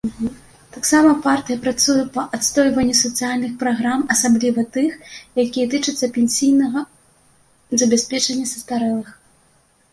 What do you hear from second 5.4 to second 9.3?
якія тычацца пенсійнага забеспячэння састарэлых.